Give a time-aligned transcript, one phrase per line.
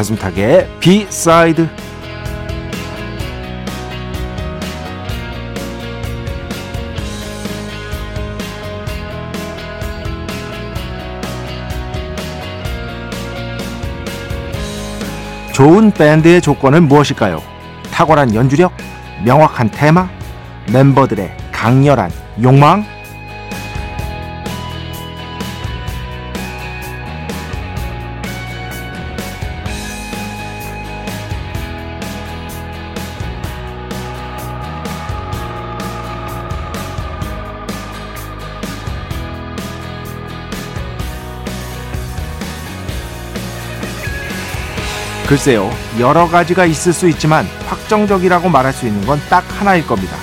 [0.00, 1.68] 배순탁의 비사이드
[15.52, 17.42] 좋은 밴드의 조건은 무엇일까요?
[17.92, 18.72] 탁월한 연주력,
[19.26, 20.08] 명확한 테마,
[20.72, 22.10] 멤버들의 강렬한
[22.42, 22.86] 욕망,
[45.30, 50.16] 글쎄요, 여러 가지가 있을 수 있지만 확정적이라고 말할 수 있는 건 딱 하나일 겁니다.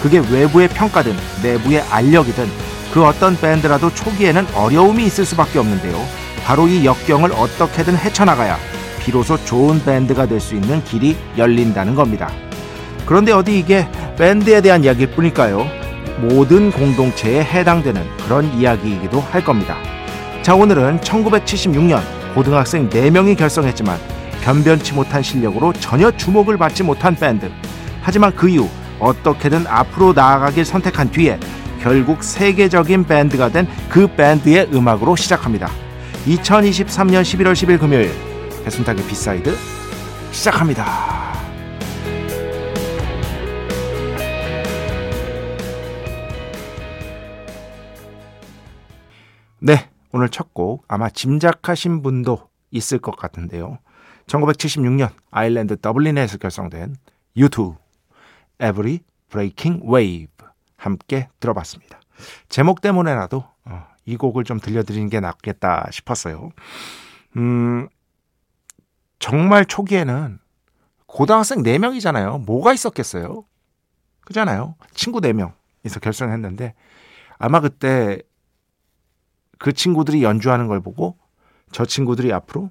[0.00, 2.46] 그게 외부의 평가든 내부의 알력이든
[2.94, 5.96] 그 어떤 밴드라도 초기에는 어려움이 있을 수밖에 없는데요.
[6.44, 8.56] 바로 이 역경을 어떻게든 헤쳐나가야
[9.00, 12.30] 비로소 좋은 밴드가 될 수 있는 길이 열린다는 겁니다.
[13.04, 15.66] 그런데 어디 이게 밴드에 대한 이야기일 뿐일까요?
[16.20, 19.76] 모든 공동체에 해당되는 그런 이야기이기도 할 겁니다.
[20.42, 22.00] 자, 오늘은 1976년
[22.34, 23.98] 고등학생 4명이 결성했지만
[24.42, 27.50] 변변치 못한 실력으로 전혀 주목을 받지 못한 밴드.
[28.02, 28.68] 하지만 그 이후
[28.98, 31.38] 어떻게든 앞으로 나아가길 선택한 뒤에
[31.80, 35.68] 결국 세계적인 밴드가 된 그 밴드의 음악으로 시작합니다.
[36.26, 38.10] 2023년 11월 10일 금요일
[38.64, 39.54] 배순탁의 B side
[40.30, 41.32] 시작합니다.
[49.60, 53.78] 네, 오늘 첫 곡 아마 짐작하신 분도 있을 것 같은데요.
[54.26, 56.96] 1976년 아일랜드 더블린에서 결성된
[57.36, 57.76] U2
[58.60, 59.00] Every
[59.30, 60.28] Breaking Wave
[60.76, 62.00] 함께 들어봤습니다.
[62.48, 66.50] 제목 때문에라도 어, 이 곡을 좀 들려드리는 게 낫겠다 싶었어요.
[67.36, 67.88] 음,
[69.18, 70.38] 정말 초기에는
[71.06, 72.44] 고등학생 4명이잖아요.
[72.44, 73.44] 뭐가 있었겠어요?
[74.22, 74.76] 그잖아요.
[74.94, 76.74] 친구 4명에서 결성했는데
[77.38, 78.20] 아마 그때
[79.58, 81.16] 그 친구들이 연주하는 걸 보고
[81.70, 82.70] 저 친구들이 앞으로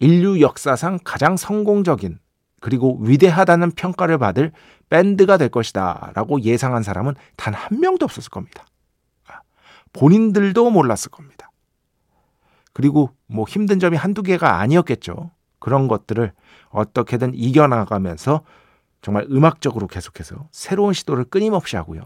[0.00, 2.18] 인류 역사상 가장 성공적인
[2.60, 4.52] 그리고 위대하다는 평가를 받을
[4.90, 8.64] 밴드가 될 것이다 라고 예상한 사람은 단 한 명도 없었을 겁니다.
[9.92, 11.50] 본인들도 몰랐을 겁니다.
[12.72, 15.30] 그리고 뭐 힘든 점이 한두 개가 아니었겠죠.
[15.58, 16.32] 그런 것들을
[16.68, 18.42] 어떻게든 이겨나가면서
[19.02, 22.02] 정말 음악적으로 계속해서 새로운 시도를 끊임없이 하고요.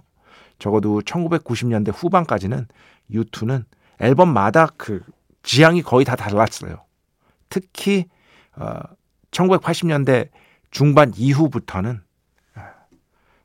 [0.59, 2.67] 적어도 1990년대 후반까지는
[3.11, 3.65] U2는
[3.99, 5.03] 앨범마다 그
[5.43, 6.85] 지향이 거의 다 달랐어요.
[7.53, 8.07] 특히
[8.57, 8.81] 어,
[9.31, 10.31] 1980년대
[10.71, 12.01] 중반 이후부터는
[12.55, 12.73] 아,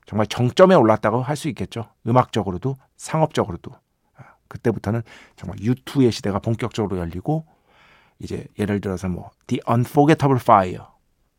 [0.05, 1.89] 정말 정점에 올랐다고 할 수 있겠죠.
[2.07, 3.71] 음악적으로도 상업적으로도
[4.15, 5.01] 아, 그때부터는
[5.35, 7.45] 정말 U2의 시대가 본격적으로 열리고
[8.19, 10.85] 이제 예를 들어서 뭐 The Unforgettable Fire,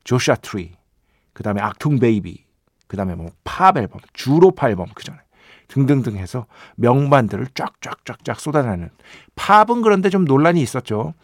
[0.04, 0.76] Joshua Tree,
[1.32, 2.44] 그 다음에 Achtung Baby,
[2.86, 5.18] 그 다음에 뭐 팝 앨범, Zooropa 앨범 그 전에
[5.68, 6.46] 등등등 해서
[6.76, 8.90] 명반들을 쫙쫙쫙쫙 쏟아내는
[9.36, 11.14] Pop은 그런데 좀 논란이 있었죠.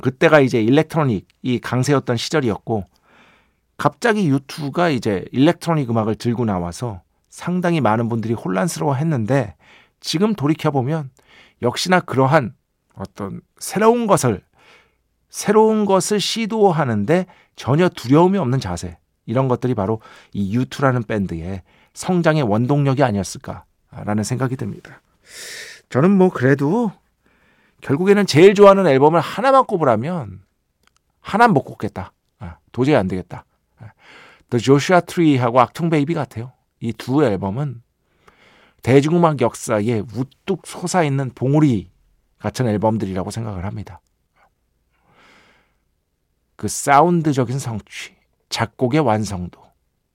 [0.00, 2.84] 그때가 이제 electronic이 강세였던 시절이었고
[3.76, 9.54] 갑자기 U2가 이제 electronic 음악을 들고 나와서 상당히 많은 분들이 혼란스러워 했는데
[10.00, 11.10] 지금 돌이켜보면
[11.62, 12.54] 역시나 그러한
[12.94, 14.42] 어떤 새로운 것을
[15.30, 20.00] 새로운 것을 시도하는데 전혀 두려움이 없는 자세 이런 것들이 바로
[20.32, 21.62] 이 유투라는 밴드의
[21.92, 25.02] 성장의 원동력이 아니었을까라는 생각이 듭니다.
[25.90, 26.92] 저는 뭐 그래도
[27.80, 30.42] 결국에는 제일 좋아하는 앨범을 하나만 꼽으라면
[31.20, 32.12] 하나는 못 꼽겠다.
[32.38, 33.44] 아, 도저히 안 되겠다.
[33.78, 33.92] 아,
[34.50, 36.52] The Joshua Tree하고 악통 베이비 같아요.
[36.80, 37.82] 이 두 앨범은
[38.82, 41.90] 대중음악 역사에 우뚝 솟아있는 봉우리
[42.38, 44.00] 같은 앨범들이라고 생각을 합니다.
[46.56, 48.14] 그 사운드적인 성취,
[48.48, 49.60] 작곡의 완성도,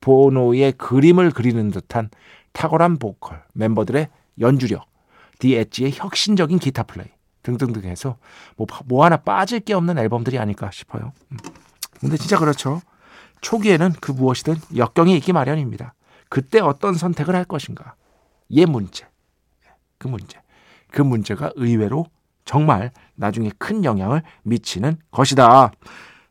[0.02, 2.10] 보노의 그림을 그리는 듯한
[2.52, 4.10] 탁월한 보컬, 멤버들의
[4.40, 4.86] 연주력,
[5.40, 7.08] 디 엣지의 혁신적인 기타 플레이,
[7.44, 8.18] 등등등 해서
[8.56, 11.14] 뭐, 뭐 하나 빠질 게 없는 앨범들이 아닐까 싶어요.
[11.32, 11.38] 음.
[12.00, 12.82] 근데 진짜 그렇죠.
[13.42, 15.94] 초기에는 그 무엇이든 역경이 있기 마련입니다.
[16.30, 17.96] 그때 어떤 선택을 할 것인가.
[18.52, 19.06] 예 문제.
[19.98, 20.40] 그 문제.
[20.92, 22.06] 그 문제가 의외로
[22.46, 25.72] 정말 나중에 큰 영향을 미치는 것이다.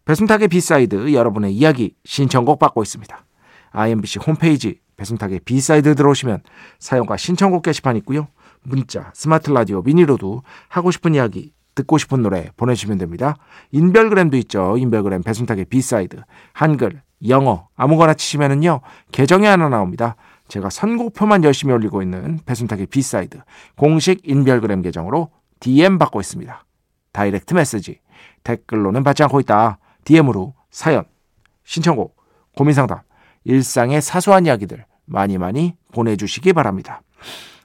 [0.05, 3.25] 배순탁의 B side 여러분의 이야기 신청곡 받고 있습니다.
[3.71, 6.43] IMBC 홈페이지 배순탁의 B side 들어오시면
[6.79, 8.29] 사연과 신청곡 게시판 있고요.
[8.63, 13.37] 문자, 스마트 라디오, 미니로도 하고 싶은 이야기, 듣고 싶은 노래 보내주시면 됩니다.
[13.71, 14.77] 인별그램도 있죠.
[14.77, 16.23] 인별그램 배순탁의 B side
[16.53, 18.81] 한글, 영어 아무거나 치시면은요
[19.11, 20.17] 계정이 하나 나옵니다.
[20.49, 23.41] 제가 선곡표만 열심히 올리고 있는 배순탁의 B side
[23.77, 25.31] 공식 인별그램 계정으로
[25.61, 26.65] DM 받고 있습니다.
[27.13, 28.01] direct message
[28.45, 29.79] 댓글로는 받지 않고 있다.
[30.05, 31.05] DM으로 사연,
[31.65, 32.17] 신청곡,
[32.57, 33.01] 고민상담,
[33.45, 37.03] 일상의 사소한 이야기들 많이 많이 보내주시기 바랍니다.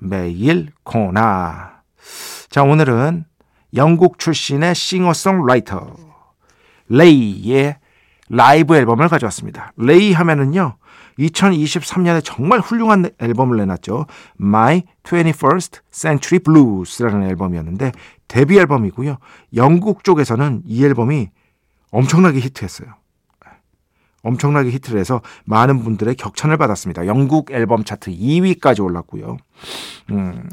[0.00, 1.82] 매일 코나
[2.48, 3.24] 자 오늘은
[3.74, 5.94] 영국 출신의 싱어송라이터
[6.88, 7.76] 레이의
[8.28, 9.72] 라이브 앨범을 가져왔습니다.
[9.76, 10.76] 레이 하면은요
[11.18, 14.06] 2023년에 정말 훌륭한 앨범을 내놨죠.
[14.40, 17.92] My 21st Century Blues라는 앨범이었는데
[18.26, 19.18] 데뷔 앨범이고요.
[19.54, 21.30] 영국 쪽에서는 이 앨범이
[21.90, 22.99] 엄청나게 히트했어요.
[24.22, 27.06] 엄청나게 히트를 해서 많은 분들의 격찬을 받았습니다.
[27.06, 29.36] 영국 앨범 차트 2위까지 올랐고요.
[30.10, 30.48] 음,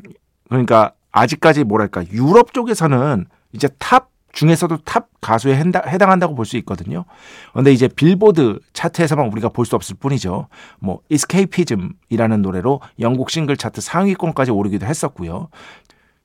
[0.50, 7.06] 그러니까 아직까지 뭐랄까 유럽 쪽에서는 이제 탑 중에서도 탑 가수에 해당한다고 볼 수 있거든요.
[7.52, 10.48] 그런데 이제 빌보드 차트에서만 우리가 볼 수 없을 뿐이죠.
[10.80, 15.50] 뭐 Escapism이라는 노래로 영국 싱글 차트 상위권까지 오르기도 했었고요.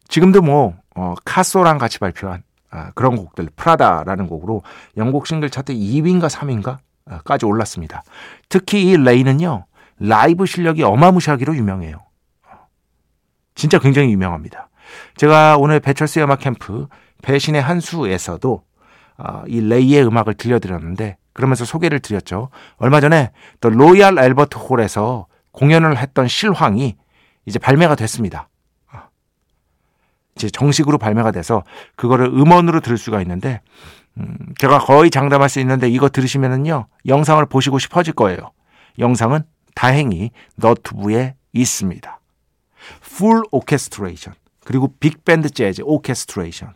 [0.09, 4.63] 지금도 뭐 어, 카소랑 같이 발표한 아, 그런 곡들 프라다라는 곡으로
[4.99, 6.79] 영국 싱글 차트 2위인가 3위인가
[7.25, 8.03] 까지 올랐습니다.
[8.49, 9.67] 특히 이 레이는요
[9.99, 11.99] 라이브 실력이 어마무시하기로 유명해요.
[13.55, 14.69] 진짜 굉장히 유명합니다.
[15.17, 16.89] 제가 오늘 배철수의 음악 캠프
[17.23, 18.63] 배신의 한수에서도
[19.19, 22.51] 어, 이 레이의 음악을 들려드렸는데 그러면서 소개를 드렸죠.
[22.77, 26.97] 얼마 전에 또 로얄 앨버트 홀에서 공연을 했던 실황이
[27.47, 28.49] 이제 발매가 됐습니다.
[28.93, 28.99] 어.
[30.37, 31.63] 이제 정식으로 발매가 돼서
[31.97, 33.61] 그거를 음원으로 들을 수가 있는데
[34.19, 38.51] 음, 제가 거의 장담할 수 있는데 이거 들으시면은요 영상을 보시고 싶어질 거예요.
[38.99, 39.43] 영상은
[39.75, 42.21] 다행히 너튜브에 있습니다.
[43.01, 44.35] full 오케스트레이션
[44.65, 46.75] 그리고 빅밴드 재즈 오케스트레이션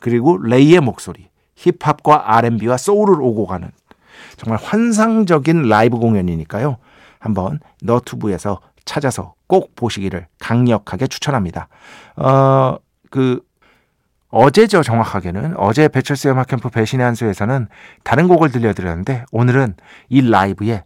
[0.00, 3.70] 그리고 레이의 목소리, 힙합과 R&B와 소울을 오고 가는
[4.36, 6.78] 정말 환상적인 라이브 공연이니까요.
[7.18, 11.68] 한번 너튜브에서 찾아서 꼭 보시기를 강력하게 추천합니다.
[12.16, 12.76] 어,
[13.10, 13.42] 그
[14.30, 17.68] 어제죠 정확하게는 어제 배철수의 음악 캠프 배신의 한수에서는
[18.04, 19.74] 다른 곡을 들려드렸는데 오늘은
[20.08, 20.84] 이 라이브의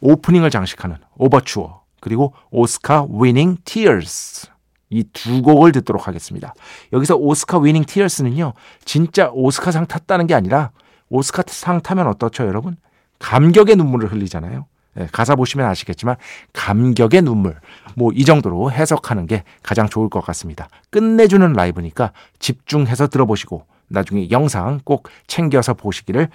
[0.00, 4.48] 오프닝을 장식하는 오버추어 그리고 Oscar Winning Tears
[4.90, 6.54] 이 두 곡을 듣도록 하겠습니다.
[6.92, 8.52] 여기서 Oscar Winning Tears는요,
[8.84, 10.70] 진짜 오스카상 탔다는 게 아니라
[11.08, 12.76] 오스카상 타면 어떻죠, 여러분?
[13.18, 14.66] 감격의 눈물을 흘리잖아요.
[14.94, 16.16] 네, 가사 보시면 아시겠지만
[16.52, 17.58] 감격의 눈물
[17.96, 20.68] 뭐 이 정도로 해석하는 게 가장 좋을 것 같습니다.
[20.90, 26.28] 끝내주는 라이브니까 집중해서 들어보시고 나중에 영상 꼭 챙겨서 보시기를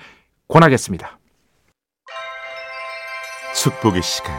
[0.48, 1.18] 권하겠습니다.
[3.56, 4.36] 축복의 시간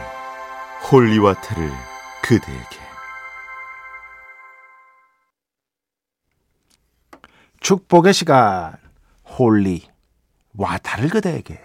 [0.90, 1.70] holy water를
[2.22, 2.78] 그대에게
[7.60, 8.76] 축복의 시간
[9.24, 9.82] holy
[10.56, 11.60] water를 그대에게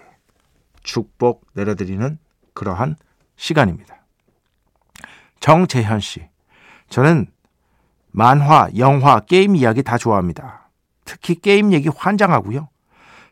[0.83, 2.17] 축복 내려드리는
[2.55, 2.95] 그러한
[3.35, 3.95] 시간입니다.
[5.39, 6.27] 정재현 씨,
[6.89, 7.27] 저는
[8.11, 10.69] 만화, 영화, 게임 이야기 다 좋아합니다.
[11.03, 12.69] 특히 게임 얘기 환장하고요.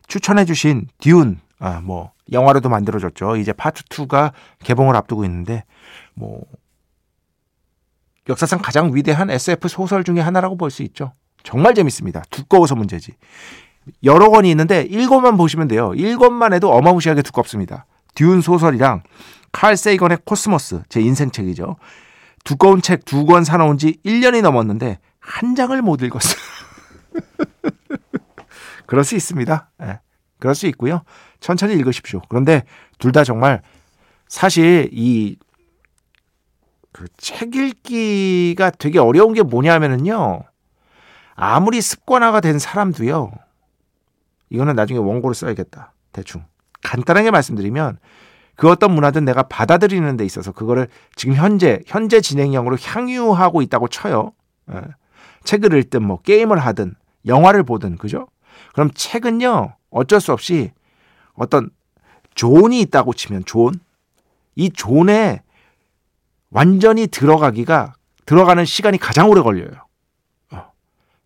[0.06, 3.36] 추천해주신 Dune, 아, 뭐 영화로도 만들어졌죠.
[3.36, 5.64] 이제 파트 2가 개봉을 앞두고 있는데
[6.14, 6.42] 뭐
[8.28, 11.12] 역사상 가장 위대한 SF 소설 중의 하나라고 볼 수 있죠.
[11.42, 12.22] 정말 재밌습니다.
[12.30, 13.12] 두꺼워서 문제지.
[14.02, 15.92] 여러 권이 있는데 일권만 보시면 돼요.
[15.94, 17.86] 일권만 해도 어마무시하게 두껍습니다.
[18.14, 19.02] Dune 소설이랑
[19.52, 21.76] 칼 세이건의 코스모스 제 인생책이죠.
[22.44, 26.36] 두꺼운 책 두 권 사놓은 지 1년이 넘었는데 한 장을 못 읽었어요.
[28.86, 29.70] 그럴 수 있습니다.
[29.78, 30.00] 네,
[30.38, 31.02] 그럴 수 있고요.
[31.40, 32.20] 천천히 읽으십시오.
[32.28, 32.64] 그런데
[32.98, 33.62] 둘 다 정말
[34.28, 35.36] 사실 이
[36.92, 40.42] 그 책 읽기가 되게 어려운 게 뭐냐면은요.
[41.34, 43.32] 아무리 습관화가 된 사람도요.
[44.50, 45.92] 이거는 나중에 원고를 써야겠다.
[46.12, 46.44] 대충.
[46.84, 47.98] 간단하게 말씀드리면
[48.54, 50.86] 그 어떤 문화든 내가 받아들이는 데 있어서 그거를
[51.16, 54.32] 지금 현재 현재 진행형으로 향유하고 있다고 쳐요.
[54.72, 54.80] 예.
[55.42, 56.94] 책을 읽든 뭐 게임을 하든
[57.26, 58.28] 영화를 보든 그죠?
[58.72, 60.70] 그럼 책은요 어쩔 수 없이
[61.34, 61.70] 어떤
[62.34, 63.74] zone이 있다고 치면 존.
[64.54, 65.42] 이 zone에
[66.50, 67.94] 완전히 들어가기가
[68.26, 69.86] 들어가는 시간이 가장 오래 걸려요.
[70.52, 70.70] 어.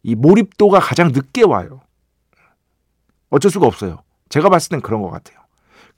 [0.02, 1.80] 이 몰입도가 가장 늦게 와요.
[3.28, 4.02] 어쩔 수가 없어요.
[4.30, 5.37] 제가 봤을 땐 그런 것 같아요.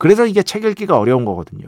[0.01, 1.67] 그래서 이게 책 읽기가 어려운 거거든요.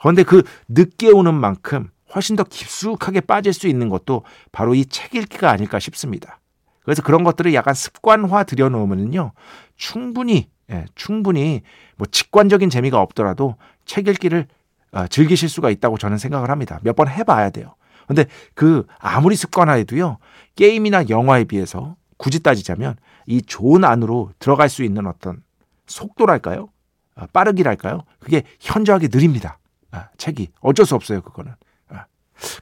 [0.00, 5.14] 그런데 그 늦게 오는 만큼 훨씬 더 깊숙하게 빠질 수 있는 것도 바로 이 책
[5.14, 6.40] 읽기가 아닐까 싶습니다.
[6.82, 9.32] 그래서 그런 것들을 약간 습관화 들여놓으면요.
[9.76, 11.62] 충분히, 예, 충분히
[11.96, 14.46] 뭐 직관적인 재미가 없더라도 책 읽기를
[14.92, 16.80] 어, 즐기실 수가 있다고 저는 생각을 합니다.
[16.82, 17.74] 몇 번 해봐야 돼요.
[18.08, 20.18] 근데 그 아무리 습관화해도요.
[20.56, 25.42] 게임이나 영화에 비해서 굳이 따지자면 이 좋은 안으로 들어갈 수 있는 어떤
[25.86, 26.68] 속도랄까요?
[27.14, 28.02] 아, 빠르기랄까요?
[28.18, 29.58] 그게 현저하게 느립니다.
[29.90, 31.20] 아, 책이 어쩔 수 없어요.
[31.20, 31.52] 그거는.
[31.88, 32.06] 아,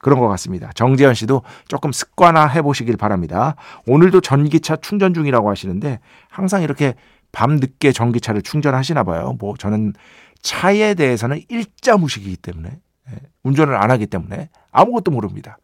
[0.01, 0.71] 그런 것 같습니다.
[0.75, 3.55] 정재현 씨도 조금 습관화 해보시길 바랍니다.
[3.87, 6.95] 오늘도 전기차 충전 중이라고 하시는데 항상 이렇게
[7.33, 9.37] 밤 늦게 전기차를 충전하시나 봐요.
[9.39, 9.95] 뭐 저는
[10.43, 12.71] 차에 대해서는 일자 무식이기 때문에
[13.11, 15.59] 예, 운전을 안 하기 때문에 아무것도 모릅니다.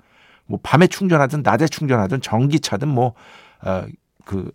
[0.47, 3.16] 뭐 밤에 충전하든 낮에 충전하든 전기차든 뭐그
[3.62, 3.87] 어,
[4.25, 4.52] 그,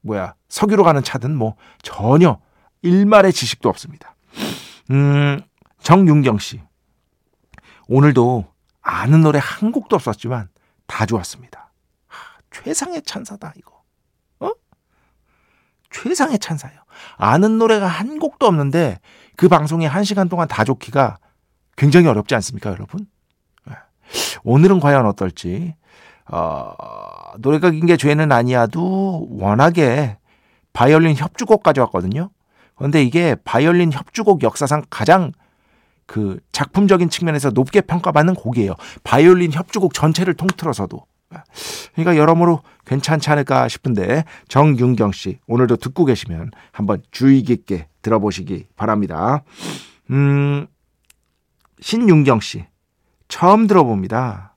[0.00, 2.40] 뭐야 석유로 가는 차든 뭐 전혀
[2.86, 4.14] 일말의 지식도 없습니다.
[4.90, 5.40] 음,
[5.82, 6.60] 정윤경 씨.
[7.88, 8.46] 오늘도
[8.82, 10.48] 아는 노래 한 곡도 없었지만
[10.86, 11.72] 다 좋았습니다.
[12.06, 13.82] 하, 최상의 찬사다, 이거.
[14.40, 14.52] 어?
[15.90, 16.80] 최상의 찬사예요.
[17.16, 19.00] 아는 노래가 한 곡도 없는데
[19.36, 21.18] 그 방송에 한 시간 동안 다 좋기가
[21.76, 23.06] 굉장히 어렵지 않습니까, 여러분?
[23.66, 23.74] 네.
[24.44, 25.74] 오늘은 과연 어떨지.
[26.28, 26.72] 어,
[27.38, 30.18] 노래가 긴 게 죄는 아니야도 워낙에
[30.72, 32.30] 바이올린 협주곡 가져왔거든요.
[32.76, 35.32] 그런데 이게 바이올린 협주곡 역사상 가장
[36.06, 38.74] 그 작품적인 측면에서 높게 평가받는 곡이에요.
[39.02, 41.04] 바이올린 협주곡 전체를 통틀어서도.
[41.92, 49.42] 그러니까 여러모로 괜찮지 않을까 싶은데 정윤경 씨 오늘도 듣고 계시면 한번 주의 깊게 들어보시기 바랍니다.
[50.10, 50.68] 음,
[51.80, 52.66] 신윤경 씨
[53.26, 54.54] 처음 들어봅니다.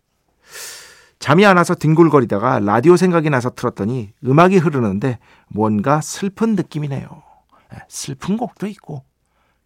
[1.18, 7.28] 잠이 안 와서 뒹굴거리다가 라디오 생각이 나서 틀었더니 음악이 흐르는데 뭔가 슬픈 느낌이네요.
[7.74, 9.04] 예, 슬픈 곡도 있고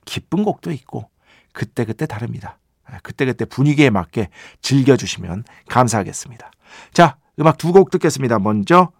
[0.05, 1.09] 기쁜 곡도 있고
[1.53, 2.57] 그때그때 다릅니다.
[2.91, 4.29] 예, 그때그때 분위기에 맞게
[4.61, 6.51] 즐겨주시면 감사하겠습니다.
[6.93, 8.39] 자, 음악 두 곡 듣겠습니다.
[8.39, 8.91] 먼저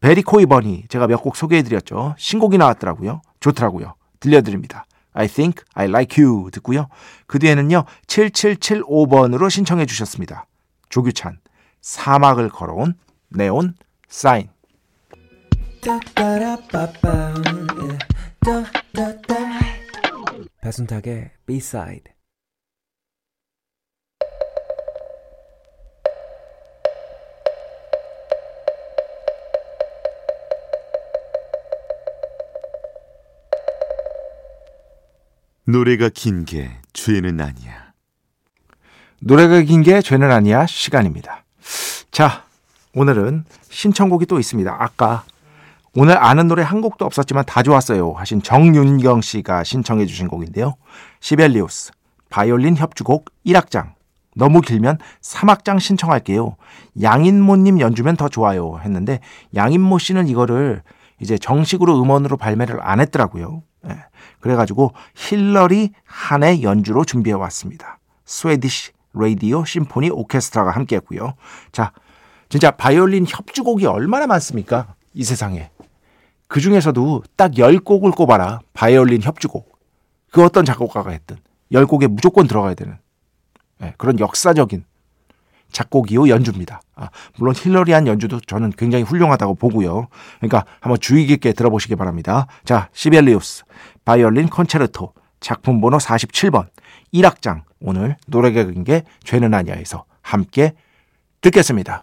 [0.00, 2.14] 베리코이 버니 제가 몇 곡 소개해드렸죠.
[2.18, 3.20] 신곡이 나왔더라고요.
[3.40, 3.94] 좋더라고요.
[4.18, 4.86] 들려드립니다.
[5.12, 6.88] I think I like you 듣고요.
[7.26, 7.84] 그 뒤에는요.
[8.06, 10.46] 7775번으로 신청해 주셨습니다.
[10.88, 11.38] 조규찬
[11.80, 12.94] 사막을 걸어온
[13.30, 13.74] 네온
[14.08, 14.48] 사인
[20.60, 22.12] 배순탁의 B-side
[35.64, 37.92] 노래가 긴 게 죄는 아니야.
[39.20, 41.44] 노래가 긴 게 죄는 아니야 시간입니다.
[42.10, 42.44] 자,
[42.94, 44.76] 오늘은 신청곡이 또 있습니다.
[44.82, 45.24] 아까
[45.96, 50.76] 오늘 아는 노래 한 곡도 없었지만 다 좋았어요 하신 정윤경 씨가 신청해 주신 곡인데요.
[51.20, 51.92] 시벨리우스
[52.28, 53.94] 바이올린 협주곡 1악장
[54.36, 56.56] 너무 길면 3악장 신청할게요.
[57.02, 59.20] 양인모님 연주면 더 좋아요 했는데
[59.54, 60.82] 양인모 씨는 이거를
[61.18, 63.62] 이제 정식으로 음원으로 발매를 안 했더라고요.
[63.82, 63.96] 네.
[64.38, 67.98] 그래가지고 힐러리 한의 연주로 준비해 왔습니다.
[68.24, 71.34] Swedish Radio Symphony Orchestra가 함께했고요.
[71.72, 71.92] 자,
[72.48, 74.94] 진짜 바이올린 협주곡이 얼마나 많습니까?
[75.14, 75.70] 이 세상에.
[76.50, 78.58] 그 중에서도 딱 10곡을 꼽아라.
[78.72, 79.78] 바이올린 협주곡.
[80.32, 81.36] 그 어떤 작곡가가 했든
[81.72, 82.98] 10곡에 무조건 들어가야 되는
[83.78, 84.84] 네, 그런 역사적인
[85.70, 86.82] 작곡이요 연주입니다.
[86.96, 90.08] 아, 물론 힐러리 한 연주도 저는 굉장히 훌륭하다고 보고요.
[90.38, 92.48] 그러니까 한번 주의 깊게 들어보시기 바랍니다.
[92.64, 93.62] 자, 시벨리우스
[94.04, 96.66] 바이올린 콘체르토 작품 번호 47번
[97.14, 100.74] 1악장 오늘 노래가 긴게 죄는 아니야에서 함께
[101.42, 102.02] 듣겠습니다.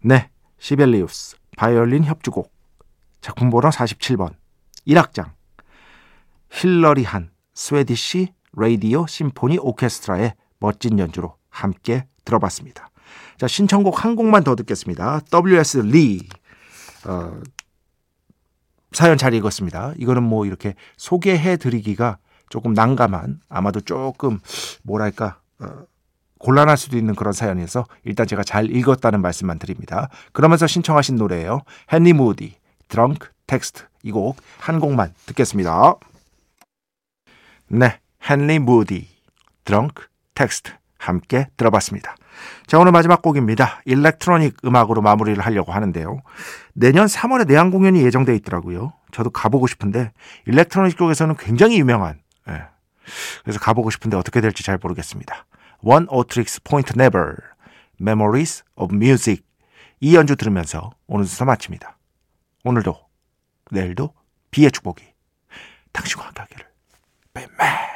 [0.00, 2.52] 네, 시벨리우스 바이올린 협주곡
[3.20, 4.34] 작품 번호 47번
[4.86, 5.32] 1악장
[6.50, 12.90] 힐러리 한 Swedish Radio Symphony Orchestra의 멋진 연주로 함께 들어봤습니다.
[13.38, 15.20] 자, 신청곡 한 곡만 더 듣겠습니다.
[15.30, 15.78] W.S.
[15.78, 16.28] 리
[17.06, 17.40] 어,
[18.92, 19.94] 사연 잘 읽었습니다.
[19.98, 24.38] 이거는 뭐 이렇게 소개해 드리기가 조금 난감한 아마도 조금
[24.82, 25.84] 뭐랄까 어,
[26.38, 30.08] 곤란할 수도 있는 그런 사연이어서 일단 제가 잘 읽었다는 말씀만 드립니다.
[30.32, 31.62] 그러면서 신청하신 노래예요.
[31.92, 32.56] 헨리 무디
[32.88, 35.94] Drunk Text 이 곡 한 곡만 듣겠습니다.
[37.68, 39.08] 네, 헨리 무디
[39.64, 42.14] Drunk Text 함께 들어봤습니다.
[42.66, 43.80] 자, 오늘 마지막 곡입니다.
[43.86, 46.20] 일렉트로닉 음악으로 마무리를 하려고 하는데요.
[46.74, 48.92] 내년 3월에 내한 공연이 예정돼 있더라고요.
[49.12, 50.12] 저도 가보고 싶은데
[50.46, 52.64] 일렉트로닉 쪽에서는 굉장히 유명한 예.
[53.42, 55.46] 그래서 가보고 싶은데 어떻게 될지 잘 모르겠습니다.
[55.82, 57.36] Oneohtrix Point Never
[58.00, 59.42] Memories of Music
[60.00, 61.98] 이 연주 들으면서 오늘 수사 마칩니다.
[62.64, 62.98] 오늘도
[63.70, 64.12] 내일도
[64.50, 65.04] B의 축복이
[65.92, 66.66] 당신과 함께 하기를.
[67.34, 67.95] 뱀맨